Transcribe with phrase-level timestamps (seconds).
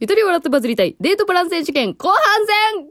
[0.00, 2.18] ゆとり笑ってバズりたいデートプラン選手権後半
[2.76, 2.88] 戦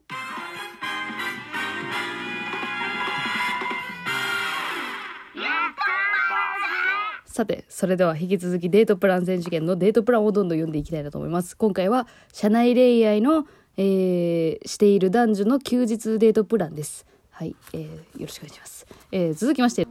[7.26, 11.56] さて、それでは引き続きデートプラン選手権のデートプランをどんどん読んでいきたいなと思います。
[11.56, 13.48] 今回は、社内恋愛の、
[13.78, 17.06] えー、している男女の休日デートプランです。
[17.30, 18.86] はい、えー、よろしくお願いします。
[19.14, 19.86] えー、続きまして、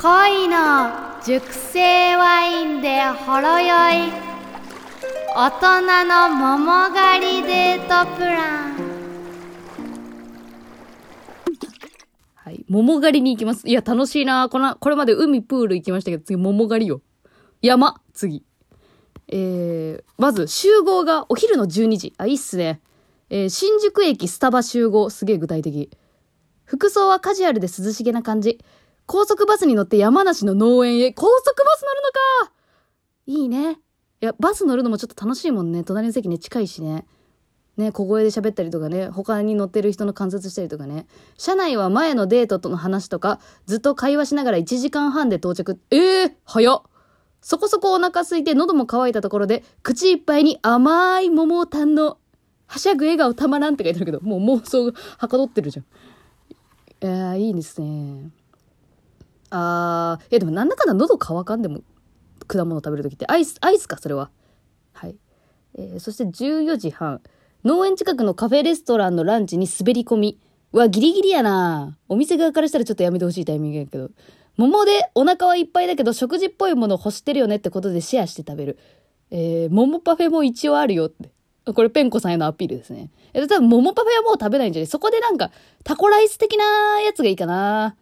[0.00, 0.90] 恋の
[1.24, 4.39] 熟成ワインでほろ酔い
[5.32, 8.74] 大人の桃狩りデートプラン
[12.34, 12.64] はい。
[12.68, 13.68] 桃狩りに行きます。
[13.68, 17.00] いや、楽しいなこの、これまで海、プール行きましたけど、次桃狩りよ。
[17.62, 18.42] 山、次。
[19.28, 22.12] えー、まず、集合がお昼の12時。
[22.18, 22.80] あ、いいっすね。
[23.30, 25.10] えー、新宿駅スタバ集合。
[25.10, 25.90] すげえ具体的。
[26.64, 28.58] 服装はカジュアルで涼しげな感じ。
[29.06, 31.12] 高速バスに乗って山梨の農園へ。
[31.12, 32.02] 高速バス乗る
[32.44, 32.52] のか
[33.26, 33.78] いいね。
[34.22, 35.82] いや、バス乗るのもちょっと楽しいもんね。
[35.82, 37.06] 隣の席ね、近いしね。
[37.76, 41.06] ね、小声で喋ったりとかね、他に乗ってる人の観察したりとかね。
[41.38, 45.78] 車内は前のデートとの話とか、ずっと会話しながら1時間半で到着。
[45.90, 46.82] えー、早っ
[47.40, 52.18] そこそこお腹空いて喉も渇いたところで、口いっぱいに甘い桃を堪能。
[52.66, 55.86] はしゃぐ笑顔たまらんって書いてあるけど、もう妄想がはかどってるじゃん。
[57.02, 58.30] いやいいですね。
[59.48, 61.80] あー、いやでもなんだかんだ喉乾かんでも
[62.50, 64.30] 果物食べるときって、アイス、アイスか、それは。
[64.92, 65.16] はい。
[65.78, 67.20] えー、そして14時半。
[67.64, 70.38] 農園近くのカフェレストランのランチに滑り込み。
[70.72, 74.10] うわ、ギリギリやなお店側からしたらちょっとやめてほしいタイミングやけど。
[74.56, 78.78] 桃でお腹はいっぱいだけど食事っぽいものを欲してるよねってことでシェアして食べる。
[79.30, 81.30] えー、桃パフェも一応あるよって。
[81.72, 83.10] これペンコさんへのアピールですね。
[83.32, 85.50] え、多分桃パフェはもう食べないんじゃないそこでなんか
[85.84, 86.64] タコライス的な
[87.00, 87.96] やつがいいかな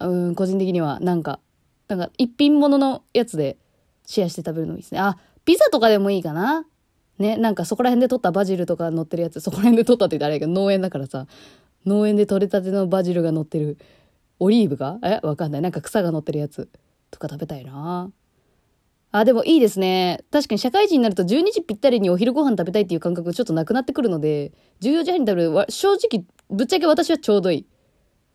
[0.00, 1.40] うん、個人的にはなんか、
[1.88, 3.56] なんか一品物のやつで
[4.12, 5.00] シェアして食べるのもいいですね。
[5.00, 6.66] あ、ピザとかでもいいかな？
[7.18, 11.26] ね、なんかそこら辺で取ったバジルとか乗ってるやつ、そこら辺で取ったって言ったらあれやけど、農園だからさ、
[11.86, 13.78] 農園で取れたてのバジルが乗ってる、
[14.38, 14.98] オリーブが？
[15.02, 15.20] え？
[15.22, 15.60] わかんない。
[15.62, 16.68] なんか草が乗ってるやつ
[17.10, 18.10] とか食べたいな
[19.12, 20.24] あ、でもいいですね。
[20.30, 27.66] 確かに社会人になると12時ぴったりにお昼ご飯食べたいっていう感覚ちょっとなくなってくるので、14時半に食べる、正直、ぶっちゃけ私はちょうどいい。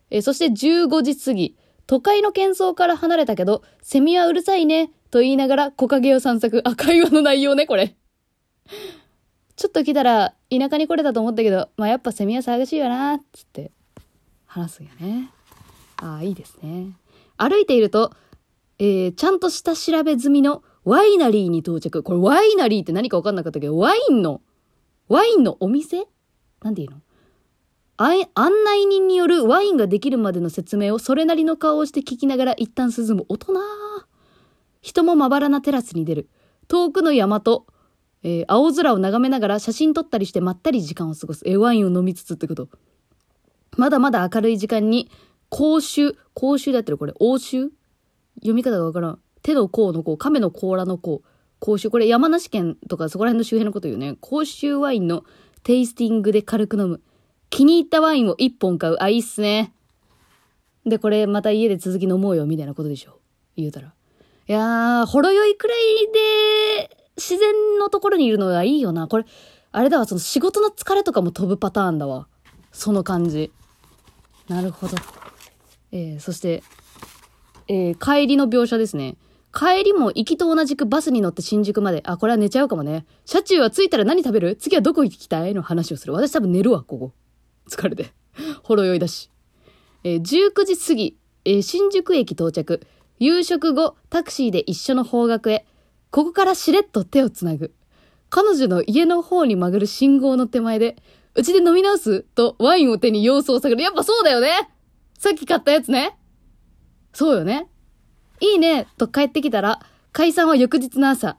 [0.10, 1.58] えそして15時過ぎ、
[1.88, 6.62] 都会の喧騒から離れたけど、セミはうるさいね、と言いながら木陰を散策。
[6.66, 7.96] あ、会話の内容ね、これ。
[9.56, 13.72] ちょっと来たら田舎に来れたと思ったけど、まあ、やっぱセミは騒がしいよな、つって
[14.46, 15.32] 話すんよね。
[15.98, 16.92] ああ、いいですね。
[17.38, 18.12] 歩いていると、
[18.80, 22.04] えー、ちゃんとした調べ済みのワイナリーに到着。
[22.04, 24.42] これワイナリーって何か分かんなかったけど、ワインの、
[25.08, 26.06] ワインのお店？
[26.62, 27.02] なんて言うの？
[28.36, 33.54] 案内人によるワインができるまでの説明をそれなりの顔をして聞きながら一旦進む大人。
[34.88, 36.30] 人もまばらなテラスに出る。
[36.70, 37.68] 遠くの山と、
[38.24, 41.44] えー、青空を眺めながら写真撮ったりしてまったり時間を過ごす。
[41.46, 42.70] え、ワインを飲みつつってこと。
[43.76, 45.12] まだまだ明るい時間に、
[45.50, 47.70] 甲州、甲州だってるこれ、欧州？
[48.36, 49.20] 読み方がわからん。
[49.42, 51.22] 手の甲の甲、亀の甲羅の甲。
[51.60, 51.90] 甲州。
[51.90, 54.16] これ山梨県とかそこら辺の周辺のこと言うね。
[54.22, 55.26] 甲州ワインの
[55.64, 57.02] テイスティングで軽く飲む。
[57.50, 58.96] 気に入ったワインを一本買う。
[59.02, 59.74] あ、いいっすね。
[60.86, 63.20] で、これまた家で続き飲もうよ、みたいなことでしょ。
[63.58, 63.94] 言うたら。
[64.50, 65.78] いやー、ほろ酔いくらい
[66.88, 69.08] で、自然のところにいるのがいいよな。
[69.08, 69.26] これ、
[69.74, 72.28] あれだわ、その仕事の疲れとかも飛ぶパターンだわ。
[72.72, 73.52] その感じ。
[74.48, 74.96] なるほど。
[75.92, 76.64] えー、そして、
[77.68, 79.18] えー、帰りの描写ですね。
[79.54, 82.02] 帰りも行きと同じくバスに乗って新宿まで。
[82.06, 83.06] あ、これは寝ちゃうかもね。
[83.26, 84.56] 車中は着いたら何食べる？
[84.56, 85.54] 次はどこ行きたい？
[85.56, 86.14] の話をする。
[86.14, 87.12] 私多分寝るわ、ここ。
[87.70, 88.14] 疲れて。
[88.64, 89.30] ほろ酔いだし。
[90.06, 92.82] えー、19時過ぎ、えー、新宿駅到着。
[93.20, 95.66] 夕食後、タクシーで一緒の方角へ。
[96.12, 97.74] ここからしれっと手をつなぐ。
[98.30, 100.96] 彼女の家の方に曲がる信号の手前で、
[101.36, 103.82] うちで飲み直すとワインを手に様子を探る。
[103.82, 104.50] やっぱそうだよね
[105.18, 106.18] さっき買ったやつね
[107.14, 107.68] そうよね
[108.40, 109.80] いいねと帰ってきたら、
[110.12, 111.38] 解散は翌日の朝。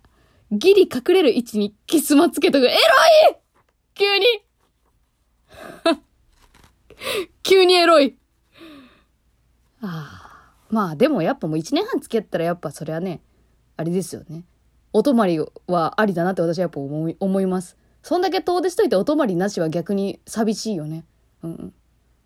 [0.50, 2.66] ギリ隠れる位置にキスマつけとく。
[2.66, 2.78] エロい
[3.94, 4.26] 急に
[7.42, 8.16] 急にエロい
[9.82, 10.27] ああ。
[10.70, 13.20] まあでもやっぱもう1年半付き合ったらやっぱそれはね、
[13.76, 14.44] あれですよね。
[14.92, 17.76] お泊まりはありだなって私はやっぱ思い思います。
[18.02, 21.04] そんだけ遠出しといてお泊まりなしは逆に寂しいよね。
[21.42, 21.74] うん。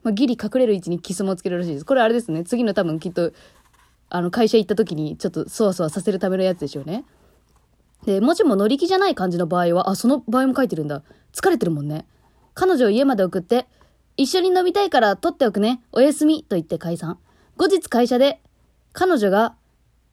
[0.03, 1.85] まあ、ギリ隠れる位置にキスもつけるらしいです。
[1.85, 2.45] これあれですね。
[2.45, 3.33] 次の多分きっと、
[4.09, 7.05] あの、会社行った時にちょっとそわそわさせるためのやつでしょうね。
[8.05, 11.03] で、もしも乗り気じゃない感じの場合は、あ、その場合も書いてるんだ。
[11.33, 12.07] 疲れてるもんね。
[12.55, 13.67] 彼女を家まで送って、
[14.17, 15.83] 一緒に飲みたいから取っておくね。
[15.93, 16.43] おやすみ。
[16.43, 17.19] と言って解散。
[17.57, 18.41] 後日会社で、
[18.93, 19.55] 彼女が、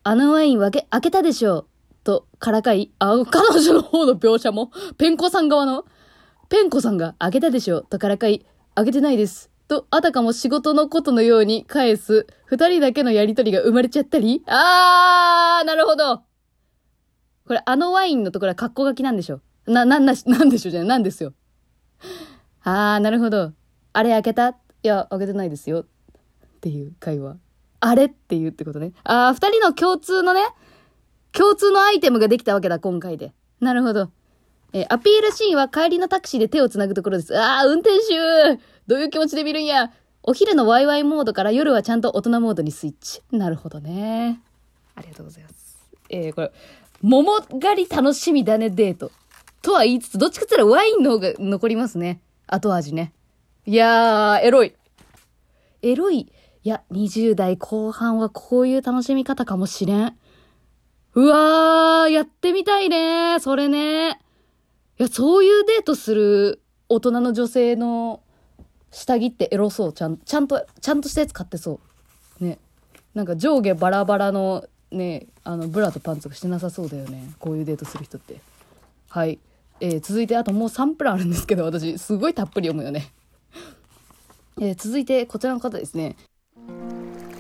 [0.04, 1.66] あのワイン分け、開けたでしょう。
[2.04, 5.86] とからかい、あ、彼女の方の描写も、ペンコさん側の、
[6.50, 8.46] ペンコさんがあげたでしょうとからかい、
[8.76, 9.50] あげてないです。
[9.68, 16.24] と、あたかも仕事のことのように返す、二人だけのやりとりが生まれちゃったりあー、なるほど。
[17.46, 21.34] これ、あのワインのところは格好書きなんでしょな、なんなし、なんでしょうじゃない、なんですよ。
[22.64, 23.54] あー、なるほど。
[23.94, 24.50] あれ開けた？
[24.50, 25.86] いや、開けてないですよ。
[26.60, 27.38] っていう会話。
[27.80, 28.92] あれっていうってことね。
[29.06, 30.42] あー、二人の共通のね、
[31.32, 33.32] 共通のアイテムができたわけだ、今回で。
[33.62, 34.12] なるほど。
[34.74, 37.40] えーアピールシーンは帰りのタクシーで手を繋ぐところです。
[37.40, 39.92] あー、運転手どういう気持ちで見るんや
[40.22, 43.22] お昼のワイワイモードから夜はちゃんと大人モードにスイッチ。
[43.32, 44.42] なるほどね。
[44.96, 45.80] ありがとうございます。
[46.10, 46.52] えー、これ、
[47.02, 49.12] 桃狩り楽しみだねデート。
[49.62, 52.20] とは言いつつ、どっちかって言ったらワインの方が残りますね。
[52.48, 53.14] 後味ね。
[53.66, 54.76] いやー、エロい。
[55.82, 56.32] エロい。
[56.64, 60.18] いや、20代後半はこういう楽しみ方かもしれん。
[61.16, 63.40] うわー、やってみたいね。
[63.40, 64.20] それね。
[65.00, 68.22] いや、そういうデートする大人の女性の
[68.92, 69.94] 下着ってエロそう。
[69.94, 71.80] ちゃん、ちゃんと、ちゃんとしたやつ買ってそ
[72.40, 72.44] う。
[72.44, 72.60] ね。
[73.14, 77.32] なんか上下バラバラのね、あの、ブラとパンツがしてなさそうだよね。
[77.40, 78.42] こういうデートする人って。
[79.08, 79.40] はい。
[79.80, 83.14] えー続いて、あともう3プランあるんですけど、私、すごいたっぷり読むよね。
[84.60, 86.18] えー続いて、こちらの方ですね。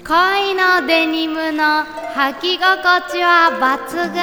[0.09, 1.83] 恋のデニムの
[2.15, 2.67] 履き心
[3.11, 4.19] 地は抜群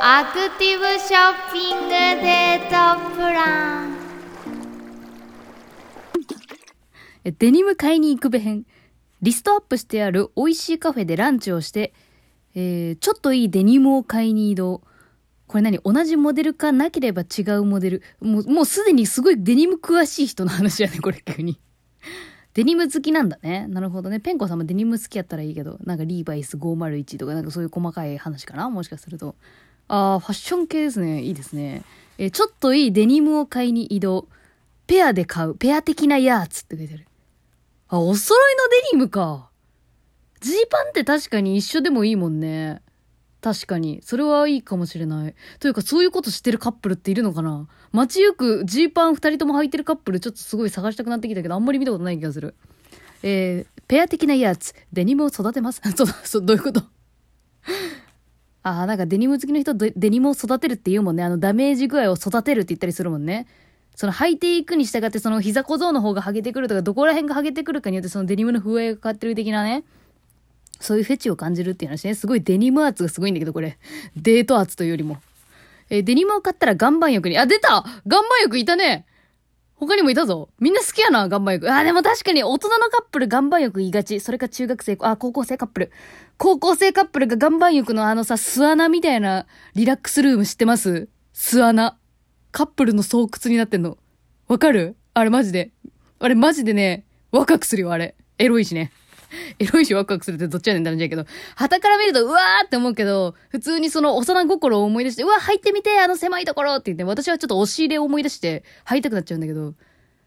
[0.00, 3.94] アクティブショッピングデートプラン
[7.24, 8.64] デニム買いに行くべ編。
[9.20, 11.92] リストアップしてある美味しいカフェでランチをして、
[12.54, 14.80] えーちょっといいデニムを買いに移動。
[15.46, 18.02] これ何同じモデルかなければ違うモデル。
[18.18, 21.60] もう、もうすでにすごいデニム詳しい人の話やね、これ急に。
[22.54, 23.66] デニム好きなんだね。
[23.68, 24.20] なるほどね。
[24.20, 28.70] ペンコさんもデニム好きやったらいいけど、なんかリーバイス501とかなんかそういう細かい話かな？
[28.70, 29.34] もしかすると。
[29.88, 31.22] あー、ファッション系ですね。
[31.22, 31.82] いいですね。
[32.16, 34.28] えちょっといいデニムを買いに移動。
[34.86, 35.56] ペアで買う。
[35.56, 37.06] ペア的なやつって書いてある。
[37.88, 39.50] あ、お揃いのデニムか。
[40.40, 42.82] ジーパンって確かに一緒でもいいもんね。
[43.44, 44.00] 確かに。
[44.02, 45.34] それはいいかもしれない。
[45.60, 47.68] というか、そういうこと知ってるカップルっているのかな？
[47.92, 52.54] 街行くジーパン二人とも履いてるカップルちょっとすごい探したくなってきたけど、あんまり見たことない気がする。
[53.22, 55.82] えー、ペア的なやつ、デニムを育てます？
[55.94, 56.80] そう、そう、どういうこと？
[58.64, 61.22] あー、なんかデニム好きの人デ、デニムを育てるって言うもんね。
[61.22, 63.46] あの、ダメージ具合を育てるって言ったりするもんね。
[63.94, 69.84] その履いていくに従って、その膝小僧の方が剥げてくるとか、どこら辺が剥げてくるかによって、そのデニムの風合いが変わってる的なね。
[70.80, 72.14] そういうフェチを感じるっていう話ね。
[72.14, 73.78] すごいデニム圧がすごいんだけど、これ。
[74.16, 75.18] デート圧というよりも。
[75.90, 79.06] えーデニムを買ったら岩盤浴に、あ、出た岩盤浴いたね
[79.76, 80.48] 他にもいたぞ。
[80.60, 81.70] みんな好きやな、岩盤浴。
[81.70, 84.20] あ、でも確かに大人のカップル岩盤浴言いがち。
[84.20, 85.92] それか中学生、あ、高校生カップル。
[86.38, 91.08] 高校生カップルが岩盤浴のあのさ、巣穴みたいなリラックスルーム知ってます？
[91.32, 91.98] 巣穴。
[92.52, 93.98] カップルの巣窟になってんの。
[94.48, 94.96] わかる？
[95.12, 95.72] あれマジで。
[96.18, 98.14] あれマジでね、ワクワクするよ、あれ。
[98.38, 98.92] エロいしね。
[99.58, 101.24] エロいしワクワクするってどっちやねんって話やけど、
[101.56, 109.74] 旗から見ると、うわーって思うけど、普通にその幼心を思い出して、うわ、入ってみて、あの狭いところって言って、私はちょっと押し入れを思い出して、入りたくなっちゃうんだけど、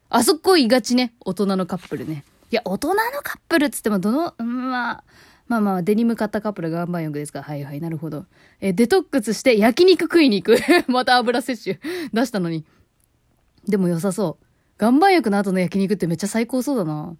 [0.09, 2.23] あそこいがちね、大人のカップルね。
[2.51, 5.03] いや、大人のカップルっつっても、どの、うんまあ、
[5.47, 7.41] まあまあ、デニム買ったカップルが岩盤浴ですか？
[7.41, 8.25] はいはい、なるほど。
[8.59, 10.57] え、デトックスして焼肉食いに行く。
[10.91, 11.79] また油摂取
[12.11, 12.65] 出したのに。
[13.67, 14.45] でも良さそう。
[14.81, 17.15] 岩盤浴の後の焼肉ってめっちゃ最高そうだな。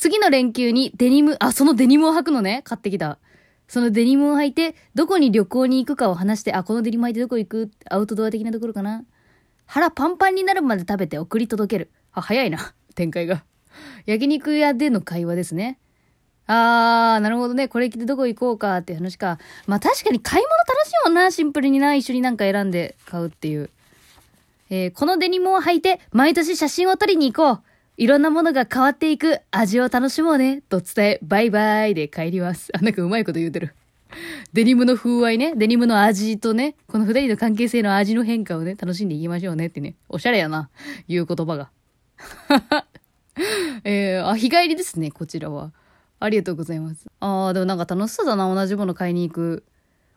[0.00, 2.62] 次の連休にデニム、あ、そのデニムを履くのね。
[2.64, 3.18] 買ってきた。
[3.68, 7.70] そのデニムを履いて、どこに旅行に行くかを話して、あ、このデニム履いてどこ行く？
[7.90, 9.04] アウトドア的なところかな。
[9.66, 11.90] 腹パンパンになるまで食べて送り届ける。
[12.14, 12.72] あ、早いな。
[12.96, 13.44] 展開が。
[14.06, 15.78] 焼肉屋での会話ですね。
[16.46, 17.68] あー、なるほどね。
[17.68, 19.38] これ着てどこ行こうかっていう話か。
[19.66, 21.30] まあ確かに買い物楽しいもんな。
[21.30, 21.94] シンプルにな。
[21.94, 23.68] 一緒になんか選んで買うっていう。
[24.70, 27.69] えーこのデニムを履いて、毎年写真を撮りに行こう。
[28.00, 30.62] いろんなものが変わっていく味を楽しもうね。
[30.70, 32.72] と伝え、バイバイで帰ります。
[32.74, 33.74] あ、なんかうまいこと言うてる。
[34.54, 35.52] デニムの風合いね。
[35.54, 39.96] デニムの味とね、この二人の関係性の味の変化をね、楽しんでいきましょうねってね。
[40.08, 40.70] おしゃれやな。
[41.08, 41.70] 言う言葉が。
[43.84, 45.70] えー、あ、日帰りですね、こちらは。
[46.20, 47.06] ありがとうございます。
[47.20, 49.64] あー、でもなんか楽しそうだな、同じもの買いに行く。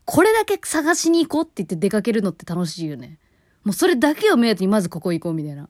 [0.05, 3.19] これだけ探しに行こうって言って出かけるのって楽しいよね。
[3.65, 5.67] もうそれだけを目当てにまずここ行こうみたいな。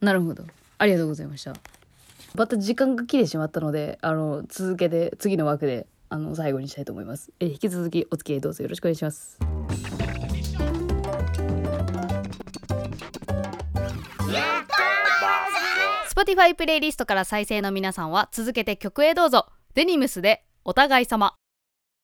[0.00, 0.44] なるほど。
[0.82, 1.54] ありがとうございました。
[2.34, 7.30] また時間が切れてしまったので、あの、続けて、次の枠で、あの、最後にしたいと思います。
[7.38, 9.38] え引き続きお付き合いどうぞよろしくお願いします。
[16.12, 21.34] Spotify プレイリストから再生の皆さんは続けて曲へどうぞデニムスでお互い様